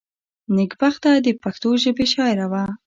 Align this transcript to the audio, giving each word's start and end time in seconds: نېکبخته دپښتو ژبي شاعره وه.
نېکبخته 0.55 1.09
دپښتو 1.25 1.69
ژبي 1.83 2.05
شاعره 2.13 2.45
وه. 2.51 2.63